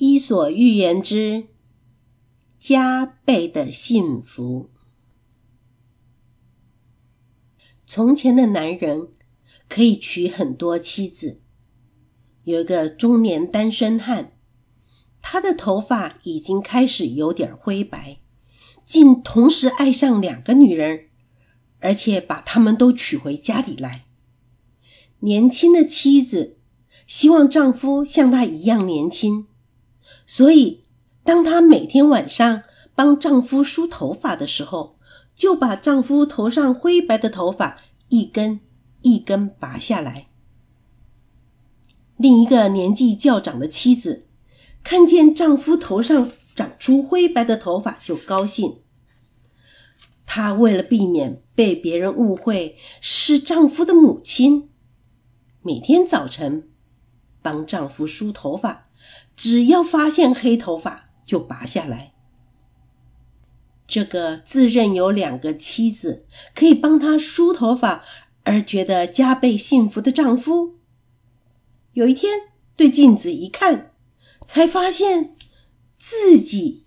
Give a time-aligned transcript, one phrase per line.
[0.00, 1.48] 伊索寓言之
[2.56, 4.70] 加倍的幸福。
[7.84, 9.08] 从前的男人
[9.68, 11.40] 可以娶很多妻子。
[12.44, 14.38] 有一个中年单身汉，
[15.20, 18.20] 他的头发已经开始有点灰白，
[18.84, 21.08] 竟同时爱上两个女人，
[21.80, 24.04] 而且把她们都娶回家里来。
[25.18, 26.58] 年轻的妻子
[27.04, 29.48] 希望丈夫像她一样年轻。
[30.30, 30.82] 所以，
[31.24, 32.62] 当她每天晚上
[32.94, 34.98] 帮丈夫梳头发的时候，
[35.34, 38.60] 就把丈夫头上灰白的头发一根
[39.00, 40.28] 一根拔下来。
[42.18, 44.26] 另一个年纪较长的妻子
[44.84, 48.82] 看见丈夫头上长出灰白的头发，就高兴。
[50.26, 54.68] 她为了避免被别人误会是丈夫的母亲，
[55.62, 56.68] 每天早晨
[57.40, 58.87] 帮丈夫梳头发。
[59.36, 62.14] 只要发现黑头发，就拔下来。
[63.86, 68.04] 这个自认有两个妻子可以帮他梳头发，
[68.42, 70.78] 而觉得加倍幸福的丈夫，
[71.92, 73.92] 有一天对镜子一看，
[74.44, 75.36] 才发现
[75.96, 76.84] 自己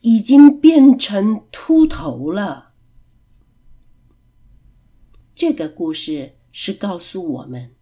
[0.00, 2.72] 已经变成秃头了。
[5.34, 7.74] 这个故事是告诉我们，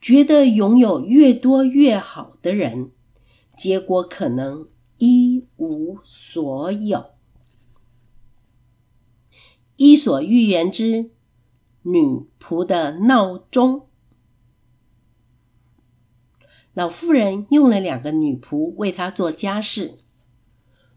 [0.00, 2.92] 觉得拥有越多越好的人。
[3.58, 6.98] 结果可能一无所有。
[9.74, 11.10] 《伊索寓言之
[11.82, 13.80] 女仆的闹钟》。
[16.72, 19.98] 老妇人用了两个女仆为她做家事，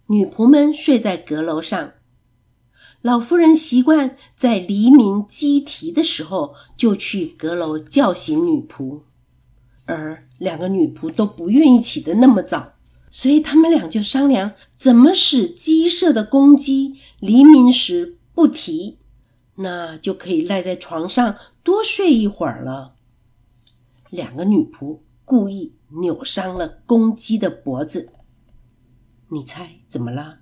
[0.06, 1.94] 女仆们睡在阁楼上。
[3.02, 9.02] 老妇人习惯在黎明鸡啼的时候就去阁楼叫醒女仆。
[9.85, 12.73] 而两个女仆都不愿意起得那么早，
[13.09, 18.99] 所以他们俩就商量怎么使鸡舍的公鸡黎明时不啼，
[19.55, 22.93] 那就可以赖在床上多睡一会儿了。
[24.09, 28.11] 两个女仆故意扭伤了公鸡的脖子，
[29.30, 30.39] 你猜怎么了？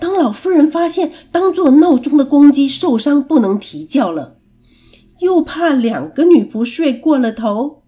[0.00, 4.38] 当老妇人发现当做闹钟的公鸡受伤不能啼叫了，
[5.18, 7.82] 又怕两个女仆睡过了头。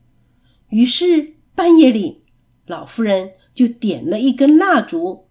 [0.71, 2.25] 于是半夜里，
[2.65, 5.29] 老妇人就点了一根蜡烛，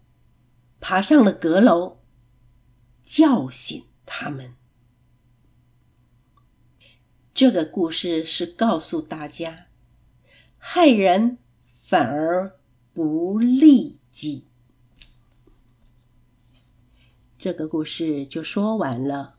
[0.80, 2.00] 爬上了阁楼，
[3.02, 4.56] 叫醒他们。
[7.34, 9.68] 这个故事是告诉大家，
[10.58, 12.60] 害人反而
[12.92, 14.46] 不利己。
[17.38, 19.39] 这个故事就说完了。